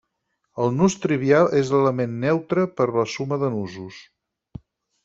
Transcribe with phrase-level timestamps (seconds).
[0.63, 4.03] El nus trivial és l'element neutre per la suma de nusos.